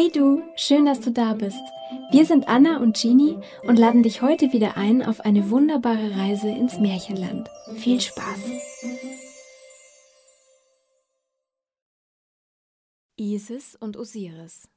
Hey 0.00 0.12
du, 0.12 0.44
schön, 0.54 0.86
dass 0.86 1.00
du 1.00 1.10
da 1.10 1.34
bist. 1.34 1.60
Wir 2.12 2.24
sind 2.24 2.46
Anna 2.46 2.78
und 2.78 2.96
Genie 2.96 3.36
und 3.64 3.80
laden 3.80 4.04
dich 4.04 4.22
heute 4.22 4.52
wieder 4.52 4.76
ein 4.76 5.02
auf 5.02 5.18
eine 5.18 5.50
wunderbare 5.50 6.16
Reise 6.16 6.48
ins 6.48 6.78
Märchenland. 6.78 7.50
Viel 7.74 8.00
Spaß! 8.00 8.38
Isis 13.16 13.74
und 13.74 13.96
Osiris 13.96 14.68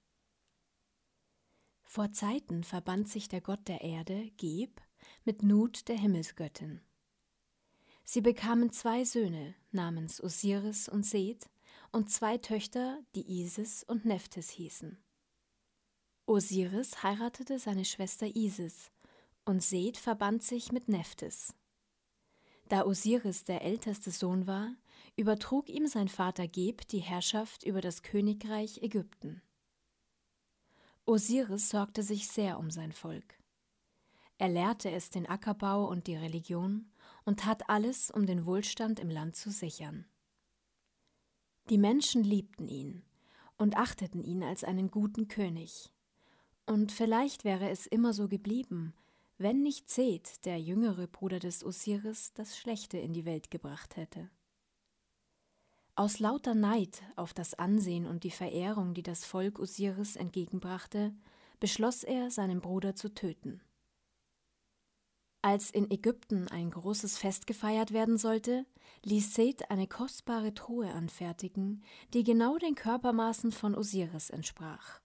Vor 1.84 2.12
Zeiten 2.14 2.64
verband 2.64 3.08
sich 3.08 3.28
der 3.30 3.42
Gott 3.42 3.68
der 3.68 3.82
Erde, 3.82 4.32
Geb, 4.38 4.82
mit 5.24 5.44
Nut 5.44 5.88
der 5.88 6.00
Himmelsgöttin. 6.00 6.82
Sie 8.04 8.22
bekamen 8.22 8.72
zwei 8.72 9.04
Söhne 9.04 9.54
namens 9.70 10.20
Osiris 10.20 10.90
und 10.90 11.06
Seth 11.06 11.48
und 11.92 12.10
zwei 12.10 12.40
Töchter, 12.40 12.98
die 13.14 13.40
Isis 13.40 13.84
und 13.84 14.04
Nephthys 14.04 14.50
hießen. 14.50 14.98
Osiris 16.32 17.04
heiratete 17.04 17.60
seine 17.60 17.84
Schwester 17.84 18.26
Isis 18.26 18.90
und 19.44 19.62
Seth 19.62 19.98
verband 19.98 20.42
sich 20.42 20.72
mit 20.72 20.88
Nephthys. 20.88 21.54
Da 22.70 22.86
Osiris 22.86 23.44
der 23.44 23.64
älteste 23.64 24.12
Sohn 24.12 24.48
war, 24.48 24.74
übertrug 25.18 25.68
ihm 25.68 25.88
sein 25.88 26.08
Vater 26.08 26.48
Geb 26.48 26.88
die 26.88 27.00
Herrschaft 27.00 27.64
über 27.64 27.82
das 27.82 28.02
Königreich 28.02 28.82
Ägypten. 28.82 29.42
Osiris 31.06 31.70
sorgte 31.70 32.02
sich 32.02 32.30
sehr 32.30 32.60
um 32.60 32.72
sein 32.72 32.94
Volk. 32.94 33.38
Er 34.38 34.48
lehrte 34.48 34.90
es 34.90 35.10
den 35.10 35.28
Ackerbau 35.28 35.86
und 35.86 36.08
die 36.08 36.16
Religion 36.16 36.94
und 37.26 37.42
tat 37.42 37.70
alles, 37.70 38.10
um 38.10 38.26
den 38.26 38.46
Wohlstand 38.46 39.02
im 39.02 39.10
Land 39.10 39.36
zu 39.36 39.52
sichern. 39.52 40.06
Die 41.70 41.78
Menschen 41.78 42.24
liebten 42.24 42.70
ihn 42.70 43.04
und 43.58 43.76
achteten 43.76 44.24
ihn 44.24 44.44
als 44.44 44.64
einen 44.64 44.92
guten 44.92 45.28
König. 45.28 45.92
Und 46.72 46.94
vielleicht 46.94 47.44
wäre 47.44 47.70
es 47.70 47.86
immer 47.86 48.14
so 48.14 48.30
geblieben, 48.30 48.94
wenn 49.38 49.62
nicht 49.62 49.90
Seth, 49.90 50.46
der 50.46 50.58
jüngere 50.58 51.06
Bruder 51.06 51.40
des 51.40 51.66
Osiris, 51.66 52.32
das 52.34 52.58
Schlechte 52.58 52.98
in 52.98 53.12
die 53.12 53.26
Welt 53.26 53.52
gebracht 53.52 53.98
hätte. 53.98 54.30
Aus 55.96 56.20
lauter 56.20 56.56
Neid 56.56 57.04
auf 57.18 57.34
das 57.34 57.56
Ansehen 57.56 58.08
und 58.08 58.24
die 58.24 58.32
Verehrung, 58.32 58.94
die 58.94 59.04
das 59.04 59.26
Volk 59.26 59.60
Osiris 59.60 60.16
entgegenbrachte, 60.16 61.14
beschloss 61.60 62.06
er, 62.06 62.32
seinen 62.32 62.62
Bruder 62.62 62.96
zu 62.96 63.14
töten. 63.14 63.60
Als 65.42 65.72
in 65.72 65.92
Ägypten 65.92 66.48
ein 66.48 66.72
großes 66.72 67.18
Fest 67.18 67.48
gefeiert 67.48 67.92
werden 67.92 68.18
sollte, 68.18 68.66
ließ 69.04 69.36
Seth 69.36 69.70
eine 69.70 69.88
kostbare 69.88 70.54
Truhe 70.54 70.90
anfertigen, 70.94 71.84
die 72.14 72.24
genau 72.24 72.58
den 72.58 72.76
Körpermaßen 72.76 73.52
von 73.52 73.76
Osiris 73.76 74.30
entsprach. 74.30 75.02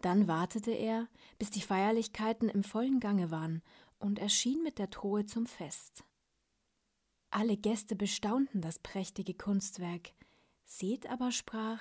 Dann 0.00 0.28
wartete 0.28 0.72
er, 0.72 1.08
bis 1.38 1.50
die 1.50 1.62
Feierlichkeiten 1.62 2.48
im 2.48 2.62
vollen 2.62 3.00
Gange 3.00 3.30
waren, 3.30 3.62
und 3.98 4.18
erschien 4.18 4.62
mit 4.62 4.78
der 4.78 4.90
Truhe 4.90 5.24
zum 5.24 5.46
Fest. 5.46 6.04
Alle 7.30 7.56
Gäste 7.56 7.96
bestaunten 7.96 8.60
das 8.60 8.78
prächtige 8.78 9.34
Kunstwerk, 9.34 10.12
Seth 10.64 11.06
aber 11.06 11.32
sprach 11.32 11.80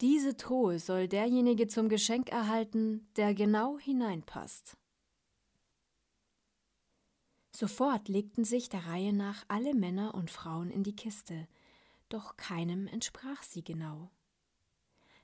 Diese 0.00 0.36
Truhe 0.36 0.78
soll 0.78 1.08
derjenige 1.08 1.68
zum 1.68 1.88
Geschenk 1.88 2.30
erhalten, 2.30 3.08
der 3.16 3.34
genau 3.34 3.78
hineinpasst. 3.78 4.76
Sofort 7.54 8.08
legten 8.08 8.44
sich 8.44 8.68
der 8.68 8.86
Reihe 8.86 9.12
nach 9.12 9.44
alle 9.48 9.74
Männer 9.74 10.14
und 10.14 10.30
Frauen 10.30 10.70
in 10.70 10.82
die 10.82 10.96
Kiste, 10.96 11.46
doch 12.08 12.36
keinem 12.36 12.86
entsprach 12.86 13.42
sie 13.42 13.62
genau. 13.62 14.10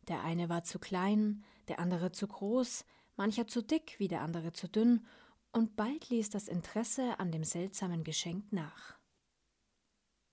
Der 0.09 0.23
eine 0.23 0.49
war 0.49 0.65
zu 0.65 0.79
klein, 0.79 1.45
der 1.69 1.79
andere 1.79 2.13
zu 2.13 2.27
groß, 2.27 2.85
mancher 3.17 3.47
zu 3.47 3.63
dick, 3.63 3.97
wie 3.99 4.09
der 4.09 4.23
andere 4.23 4.53
zu 4.53 4.69
dünn, 4.69 5.07
und 5.53 5.77
bald 5.77 6.11
ließ 6.11 6.31
das 6.31 6.49
Interesse 6.49 7.19
an 7.19 7.33
dem 7.33 7.43
seltsamen 7.43 8.05
Geschenk 8.05 8.53
nach. 8.53 8.99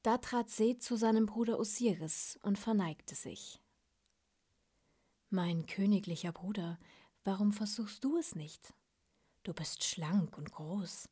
Da 0.01 0.17
trat 0.17 0.49
Seth 0.49 0.83
zu 0.83 0.97
seinem 0.97 1.25
Bruder 1.25 1.59
Osiris 1.59 2.37
und 2.43 2.59
verneigte 2.59 3.15
sich. 3.15 3.61
Mein 5.29 5.65
königlicher 5.65 6.33
Bruder, 6.33 6.77
warum 7.23 7.53
versuchst 7.53 8.03
du 8.03 8.17
es 8.17 8.35
nicht? 8.35 8.73
Du 9.43 9.53
bist 9.53 9.83
schlank 9.83 10.37
und 10.37 10.51
groß, 10.51 11.07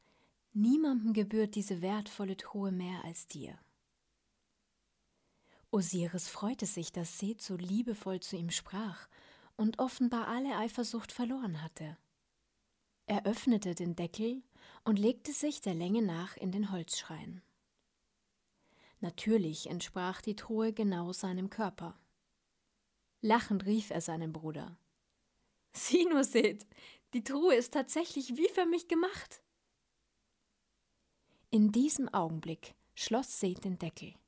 Niemandem 0.53 1.13
gebührt 1.13 1.55
diese 1.55 1.81
wertvolle 1.81 2.35
Truhe 2.35 2.73
mehr 2.73 3.05
als 3.05 3.25
dir. 3.25 3.57
Osiris 5.71 6.27
freute 6.27 6.65
sich, 6.65 6.91
dass 6.91 7.17
Seth 7.17 7.41
so 7.41 7.55
liebevoll 7.55 8.19
zu 8.19 8.35
ihm 8.35 8.49
sprach 8.49 9.07
und 9.55 9.79
offenbar 9.79 10.27
alle 10.27 10.57
Eifersucht 10.57 11.13
verloren 11.13 11.61
hatte. 11.61 11.97
Er 13.05 13.25
öffnete 13.25 13.73
den 13.73 13.95
Deckel 13.95 14.43
und 14.83 14.99
legte 14.99 15.31
sich 15.31 15.61
der 15.61 15.73
Länge 15.73 16.01
nach 16.01 16.35
in 16.35 16.51
den 16.51 16.71
Holzschrein. 16.71 17.41
Natürlich 18.99 19.69
entsprach 19.69 20.21
die 20.21 20.35
Truhe 20.35 20.73
genau 20.73 21.13
seinem 21.13 21.49
Körper. 21.49 21.97
Lachend 23.21 23.65
rief 23.65 23.91
er 23.91 24.01
seinem 24.01 24.33
Bruder. 24.33 24.77
Sieh 25.73 26.05
nur, 26.05 26.23
Seth, 26.23 26.67
die 27.13 27.23
Truhe 27.23 27.55
ist 27.55 27.73
tatsächlich 27.73 28.35
wie 28.35 28.49
für 28.49 28.65
mich 28.65 28.87
gemacht. 28.87 29.41
In 31.49 31.71
diesem 31.71 32.09
Augenblick 32.09 32.75
schloss 32.93 33.39
Seth 33.39 33.63
den 33.63 33.79
Deckel. 33.79 34.20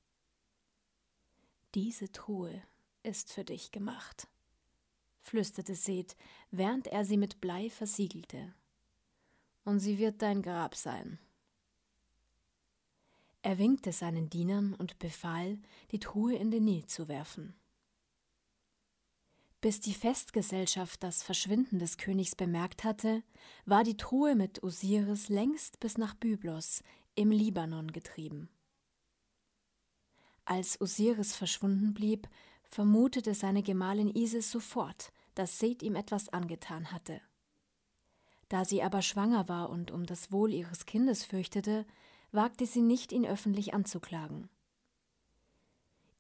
Diese 1.76 2.12
Truhe 2.12 2.62
ist 3.02 3.34
für 3.34 3.44
dich 3.44 3.72
gemacht, 3.72 4.28
flüsterte 5.22 5.74
Seth, 5.74 6.16
während 6.52 6.86
er 6.86 7.04
sie 7.04 7.18
mit 7.18 7.42
Blei 7.42 7.72
versiegelte. 7.72 8.54
Und 9.66 9.80
sie 9.80 9.98
wird 9.98 10.22
dein 10.22 10.44
Grab 10.44 10.76
sein. 10.76 11.18
Er 13.42 13.58
winkte 13.58 13.92
seinen 13.92 14.30
Dienern 14.30 14.76
und 14.76 15.00
befahl, 15.00 15.58
die 15.92 16.00
Truhe 16.00 16.36
in 16.36 16.52
den 16.52 16.66
Nil 16.66 16.86
zu 16.86 17.08
werfen. 17.08 17.56
Bis 19.60 19.80
die 19.80 19.96
Festgesellschaft 19.96 21.02
das 21.02 21.24
Verschwinden 21.24 21.80
des 21.80 21.98
Königs 21.98 22.36
bemerkt 22.36 22.84
hatte, 22.84 23.24
war 23.66 23.84
die 23.84 23.98
Truhe 23.98 24.36
mit 24.36 24.62
Osiris 24.62 25.30
längst 25.30 25.80
bis 25.80 25.98
nach 25.98 26.14
Byblos 26.14 26.84
im 27.16 27.32
Libanon 27.32 27.92
getrieben. 27.92 28.50
Als 30.46 30.80
Osiris 30.82 31.36
verschwunden 31.36 31.94
blieb, 31.94 32.28
vermutete 32.64 33.34
seine 33.34 33.64
Gemahlin 33.64 34.14
Isis 34.14 34.52
sofort, 34.52 35.12
dass 35.36 35.60
Seth 35.60 35.84
ihm 35.84 35.96
etwas 35.96 36.30
angetan 36.30 36.92
hatte. 36.92 37.22
Da 38.50 38.66
sie 38.66 38.84
aber 38.84 39.02
schwanger 39.02 39.48
war 39.48 39.70
und 39.70 39.92
um 39.92 40.06
das 40.06 40.32
Wohl 40.32 40.54
ihres 40.54 40.86
Kindes 40.86 41.24
fürchtete, 41.24 41.86
wagte 42.32 42.66
sie 42.66 42.82
nicht, 42.82 43.12
ihn 43.12 43.26
öffentlich 43.26 43.74
anzuklagen. 43.74 44.50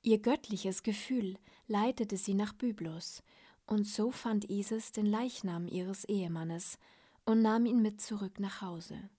Ihr 0.02 0.20
göttliches 0.20 0.84
Gefühl 0.84 1.38
leitete 1.68 2.18
sie 2.18 2.34
nach 2.34 2.54
Byblos, 2.54 3.24
und 3.66 3.88
so 3.88 4.12
fand 4.12 4.50
Isis 4.50 4.92
den 4.92 5.06
Leichnam 5.06 5.68
ihres 5.68 6.04
Ehemannes 6.06 6.78
und 7.26 7.42
nahm 7.42 7.66
ihn 7.66 7.82
mit 7.82 8.02
zurück 8.02 8.40
nach 8.40 8.62
Hause. 8.62 9.10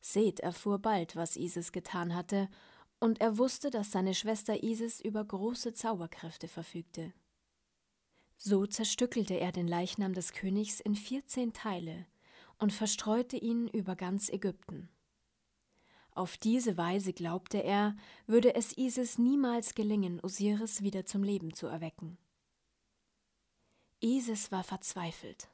Seth 0.00 0.40
erfuhr 0.40 0.78
bald, 0.78 1.16
was 1.16 1.36
Isis 1.36 1.72
getan 1.72 2.14
hatte, 2.14 2.48
und 3.00 3.20
er 3.20 3.38
wusste, 3.38 3.70
dass 3.70 3.92
seine 3.92 4.14
Schwester 4.14 4.62
Isis 4.62 5.00
über 5.00 5.24
große 5.24 5.72
Zauberkräfte 5.72 6.48
verfügte. 6.48 7.12
So 8.36 8.66
zerstückelte 8.66 9.34
er 9.34 9.52
den 9.52 9.66
Leichnam 9.66 10.14
des 10.14 10.32
Königs 10.32 10.80
in 10.80 10.94
vierzehn 10.94 11.52
Teile 11.52 12.06
und 12.58 12.72
verstreute 12.72 13.36
ihn 13.36 13.68
über 13.68 13.96
ganz 13.96 14.28
Ägypten. 14.28 14.88
Auf 16.12 16.36
diese 16.36 16.76
Weise 16.76 17.12
glaubte 17.12 17.62
er, 17.62 17.96
würde 18.26 18.54
es 18.54 18.76
Isis 18.76 19.18
niemals 19.18 19.74
gelingen, 19.74 20.20
Osiris 20.20 20.82
wieder 20.82 21.06
zum 21.06 21.22
Leben 21.22 21.54
zu 21.54 21.68
erwecken. 21.68 22.18
Isis 24.00 24.50
war 24.50 24.64
verzweifelt. 24.64 25.48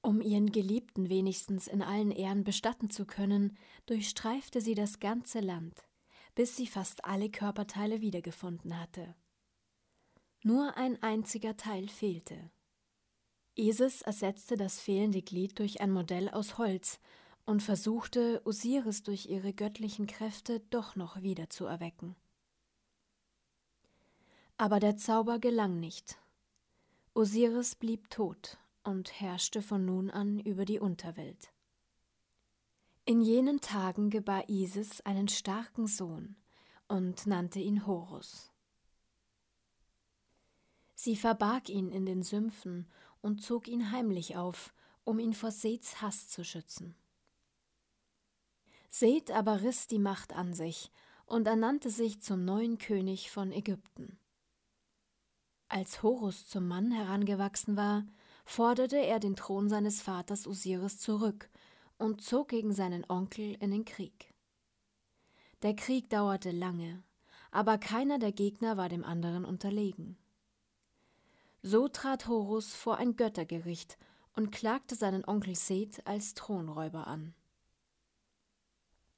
Um 0.00 0.20
ihren 0.22 0.52
Geliebten 0.52 1.08
wenigstens 1.08 1.66
in 1.66 1.82
allen 1.82 2.10
Ehren 2.10 2.44
bestatten 2.44 2.88
zu 2.88 3.04
können, 3.04 3.56
durchstreifte 3.86 4.60
sie 4.60 4.74
das 4.74 5.00
ganze 5.00 5.40
Land, 5.40 5.87
bis 6.38 6.54
sie 6.54 6.68
fast 6.68 7.04
alle 7.04 7.30
Körperteile 7.30 8.00
wiedergefunden 8.00 8.78
hatte. 8.78 9.16
Nur 10.44 10.76
ein 10.76 11.02
einziger 11.02 11.56
Teil 11.56 11.88
fehlte. 11.88 12.52
Isis 13.56 14.02
ersetzte 14.02 14.56
das 14.56 14.78
fehlende 14.78 15.20
Glied 15.20 15.58
durch 15.58 15.80
ein 15.80 15.90
Modell 15.90 16.28
aus 16.28 16.56
Holz 16.56 17.00
und 17.44 17.60
versuchte, 17.60 18.40
Osiris 18.44 19.02
durch 19.02 19.26
ihre 19.26 19.52
göttlichen 19.52 20.06
Kräfte 20.06 20.60
doch 20.70 20.94
noch 20.94 21.22
wieder 21.22 21.50
zu 21.50 21.66
erwecken. 21.66 22.14
Aber 24.58 24.78
der 24.78 24.96
Zauber 24.96 25.40
gelang 25.40 25.80
nicht. 25.80 26.20
Osiris 27.14 27.74
blieb 27.74 28.10
tot 28.10 28.58
und 28.84 29.20
herrschte 29.20 29.60
von 29.60 29.84
nun 29.84 30.08
an 30.08 30.38
über 30.38 30.64
die 30.64 30.78
Unterwelt. 30.78 31.50
In 33.08 33.22
jenen 33.22 33.62
Tagen 33.62 34.10
gebar 34.10 34.50
Isis 34.50 35.00
einen 35.00 35.28
starken 35.28 35.86
Sohn 35.86 36.36
und 36.88 37.26
nannte 37.26 37.58
ihn 37.58 37.86
Horus. 37.86 38.52
Sie 40.94 41.16
verbarg 41.16 41.70
ihn 41.70 41.90
in 41.90 42.04
den 42.04 42.22
Sümpfen 42.22 42.86
und 43.22 43.42
zog 43.42 43.66
ihn 43.66 43.92
heimlich 43.92 44.36
auf, 44.36 44.74
um 45.04 45.18
ihn 45.18 45.32
vor 45.32 45.52
Seths 45.52 46.02
Hass 46.02 46.28
zu 46.28 46.44
schützen. 46.44 46.96
Seth 48.90 49.30
aber 49.30 49.62
riss 49.62 49.86
die 49.86 49.98
Macht 49.98 50.34
an 50.34 50.52
sich 50.52 50.92
und 51.24 51.46
ernannte 51.46 51.88
sich 51.88 52.20
zum 52.20 52.44
neuen 52.44 52.76
König 52.76 53.30
von 53.30 53.52
Ägypten. 53.52 54.18
Als 55.68 56.02
Horus 56.02 56.46
zum 56.46 56.68
Mann 56.68 56.90
herangewachsen 56.90 57.74
war, 57.74 58.04
forderte 58.44 58.98
er 58.98 59.18
den 59.18 59.34
Thron 59.34 59.70
seines 59.70 60.02
Vaters 60.02 60.46
Osiris 60.46 60.98
zurück 60.98 61.48
und 61.98 62.22
zog 62.22 62.48
gegen 62.48 62.72
seinen 62.72 63.04
Onkel 63.08 63.56
in 63.60 63.70
den 63.70 63.84
Krieg. 63.84 64.32
Der 65.62 65.74
Krieg 65.74 66.08
dauerte 66.08 66.50
lange, 66.50 67.02
aber 67.50 67.78
keiner 67.78 68.18
der 68.18 68.32
Gegner 68.32 68.76
war 68.76 68.88
dem 68.88 69.04
anderen 69.04 69.44
unterlegen. 69.44 70.16
So 71.62 71.88
trat 71.88 72.28
Horus 72.28 72.74
vor 72.74 72.98
ein 72.98 73.16
Göttergericht 73.16 73.98
und 74.36 74.52
klagte 74.52 74.94
seinen 74.94 75.24
Onkel 75.26 75.56
Seth 75.56 76.06
als 76.06 76.34
Thronräuber 76.34 77.08
an. 77.08 77.34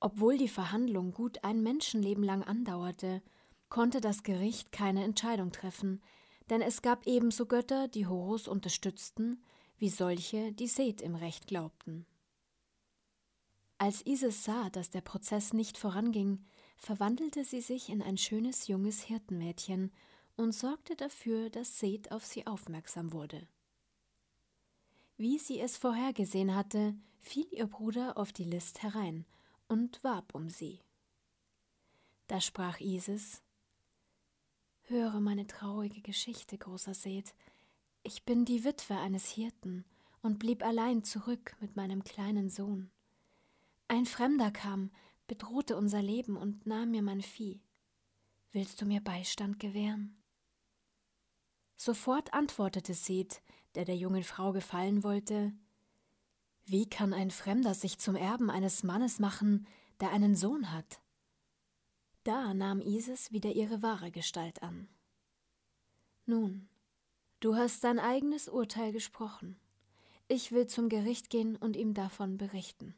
Obwohl 0.00 0.38
die 0.38 0.48
Verhandlung 0.48 1.12
gut 1.12 1.44
ein 1.44 1.62
Menschenleben 1.62 2.24
lang 2.24 2.42
andauerte, 2.42 3.22
konnte 3.68 4.00
das 4.00 4.22
Gericht 4.22 4.72
keine 4.72 5.04
Entscheidung 5.04 5.52
treffen, 5.52 6.02
denn 6.48 6.62
es 6.62 6.80
gab 6.80 7.06
ebenso 7.06 7.44
Götter, 7.44 7.86
die 7.86 8.06
Horus 8.06 8.48
unterstützten, 8.48 9.42
wie 9.76 9.90
solche, 9.90 10.52
die 10.52 10.66
Seth 10.66 11.02
im 11.02 11.14
Recht 11.14 11.46
glaubten. 11.46 12.06
Als 13.80 14.04
Isis 14.04 14.44
sah, 14.44 14.68
dass 14.68 14.90
der 14.90 15.00
Prozess 15.00 15.54
nicht 15.54 15.78
voranging, 15.78 16.44
verwandelte 16.76 17.46
sie 17.46 17.62
sich 17.62 17.88
in 17.88 18.02
ein 18.02 18.18
schönes 18.18 18.68
junges 18.68 19.00
Hirtenmädchen 19.00 19.90
und 20.36 20.52
sorgte 20.52 20.96
dafür, 20.96 21.48
dass 21.48 21.78
Seth 21.78 22.12
auf 22.12 22.26
sie 22.26 22.46
aufmerksam 22.46 23.14
wurde. 23.14 23.48
Wie 25.16 25.38
sie 25.38 25.58
es 25.60 25.78
vorhergesehen 25.78 26.54
hatte, 26.54 26.94
fiel 27.20 27.46
ihr 27.52 27.66
Bruder 27.68 28.18
auf 28.18 28.34
die 28.34 28.44
List 28.44 28.82
herein 28.82 29.24
und 29.66 30.04
warb 30.04 30.34
um 30.34 30.50
sie. 30.50 30.80
Da 32.26 32.42
sprach 32.42 32.80
Isis: 32.80 33.42
Höre 34.82 35.20
meine 35.20 35.46
traurige 35.46 36.02
Geschichte, 36.02 36.58
großer 36.58 36.92
Seth. 36.92 37.34
Ich 38.02 38.24
bin 38.26 38.44
die 38.44 38.62
Witwe 38.62 38.98
eines 38.98 39.30
Hirten 39.30 39.86
und 40.20 40.38
blieb 40.38 40.62
allein 40.62 41.02
zurück 41.02 41.56
mit 41.60 41.76
meinem 41.76 42.04
kleinen 42.04 42.50
Sohn. 42.50 42.90
Ein 43.90 44.06
Fremder 44.06 44.52
kam, 44.52 44.92
bedrohte 45.26 45.76
unser 45.76 46.00
Leben 46.00 46.36
und 46.36 46.64
nahm 46.64 46.92
mir 46.92 47.02
mein 47.02 47.22
Vieh. 47.22 47.60
Willst 48.52 48.80
du 48.80 48.86
mir 48.86 49.00
Beistand 49.00 49.58
gewähren? 49.58 50.22
Sofort 51.76 52.32
antwortete 52.32 52.94
Seth, 52.94 53.42
der 53.74 53.84
der 53.84 53.96
jungen 53.96 54.22
Frau 54.22 54.52
gefallen 54.52 55.02
wollte, 55.02 55.52
wie 56.66 56.88
kann 56.88 57.12
ein 57.12 57.32
Fremder 57.32 57.74
sich 57.74 57.98
zum 57.98 58.14
Erben 58.14 58.48
eines 58.48 58.84
Mannes 58.84 59.18
machen, 59.18 59.66
der 59.98 60.12
einen 60.12 60.36
Sohn 60.36 60.70
hat? 60.70 61.02
Da 62.22 62.54
nahm 62.54 62.80
Isis 62.80 63.32
wieder 63.32 63.50
ihre 63.50 63.82
wahre 63.82 64.12
Gestalt 64.12 64.62
an. 64.62 64.88
Nun, 66.26 66.68
du 67.40 67.56
hast 67.56 67.82
dein 67.82 67.98
eigenes 67.98 68.48
Urteil 68.48 68.92
gesprochen. 68.92 69.58
Ich 70.28 70.52
will 70.52 70.68
zum 70.68 70.88
Gericht 70.88 71.28
gehen 71.28 71.56
und 71.56 71.74
ihm 71.74 71.92
davon 71.92 72.36
berichten. 72.36 72.94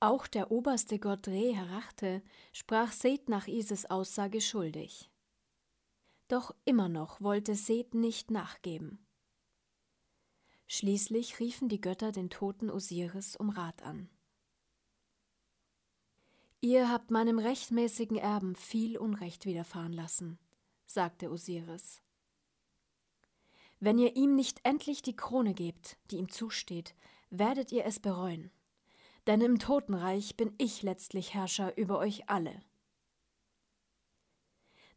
Auch 0.00 0.28
der 0.28 0.52
oberste 0.52 1.00
Gott 1.00 1.26
Re 1.26 1.52
Herachte 1.52 2.22
sprach 2.52 2.92
Seth 2.92 3.28
nach 3.28 3.48
Isis 3.48 3.86
Aussage 3.86 4.40
schuldig. 4.40 5.10
Doch 6.28 6.54
immer 6.64 6.88
noch 6.88 7.20
wollte 7.20 7.56
Seth 7.56 7.94
nicht 7.94 8.30
nachgeben. 8.30 9.04
Schließlich 10.68 11.40
riefen 11.40 11.68
die 11.68 11.80
Götter 11.80 12.12
den 12.12 12.30
toten 12.30 12.70
Osiris 12.70 13.34
um 13.34 13.50
Rat 13.50 13.82
an. 13.82 14.08
Ihr 16.60 16.90
habt 16.90 17.10
meinem 17.10 17.38
rechtmäßigen 17.38 18.18
Erben 18.18 18.54
viel 18.54 18.98
Unrecht 18.98 19.46
widerfahren 19.46 19.92
lassen, 19.92 20.38
sagte 20.86 21.30
Osiris. 21.30 22.02
Wenn 23.80 23.98
ihr 23.98 24.16
ihm 24.16 24.34
nicht 24.34 24.60
endlich 24.64 25.02
die 25.02 25.16
Krone 25.16 25.54
gebt, 25.54 25.96
die 26.10 26.16
ihm 26.16 26.28
zusteht, 26.28 26.94
werdet 27.30 27.72
ihr 27.72 27.84
es 27.84 28.00
bereuen. 28.00 28.50
Denn 29.28 29.42
im 29.42 29.58
Totenreich 29.58 30.38
bin 30.38 30.54
ich 30.56 30.82
letztlich 30.82 31.34
Herrscher 31.34 31.76
über 31.76 31.98
euch 31.98 32.30
alle. 32.30 32.62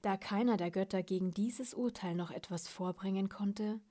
Da 0.02 0.16
keiner 0.16 0.56
der 0.56 0.72
Götter 0.72 1.04
gegen 1.04 1.32
dieses 1.32 1.74
Urteil 1.74 2.16
noch 2.16 2.32
etwas 2.32 2.70
vorbringen 2.70 3.28
konnte, 3.28 3.82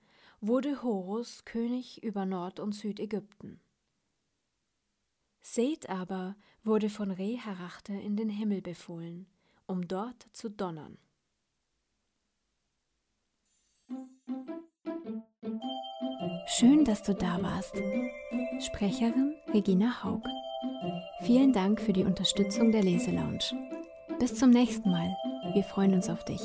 wurde 0.40 0.82
Horus 0.82 1.44
König 1.44 2.02
über 2.02 2.24
Nord- 2.24 2.58
und 2.58 2.72
Südägypten. 2.72 3.60
Seth 5.42 5.90
aber 5.90 6.36
wurde 6.64 6.88
von 6.88 7.10
Re 7.10 7.36
Harachte 7.36 7.92
in 7.92 8.16
den 8.16 8.30
Himmel 8.30 8.62
befohlen, 8.62 9.26
um 9.66 9.86
dort 9.86 10.26
zu 10.32 10.48
donnern. 10.48 10.96
Schön, 16.60 16.84
dass 16.84 17.02
du 17.02 17.14
da 17.14 17.38
warst. 17.40 17.74
Sprecherin 18.60 19.34
Regina 19.54 20.04
Haug. 20.04 20.20
Vielen 21.22 21.54
Dank 21.54 21.80
für 21.80 21.94
die 21.94 22.04
Unterstützung 22.04 22.70
der 22.70 22.82
Leselounge. 22.82 23.38
Bis 24.18 24.34
zum 24.34 24.50
nächsten 24.50 24.90
Mal. 24.90 25.08
Wir 25.54 25.64
freuen 25.64 25.94
uns 25.94 26.10
auf 26.10 26.22
dich. 26.22 26.42